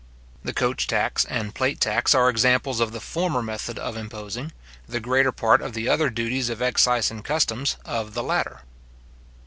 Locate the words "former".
2.99-3.43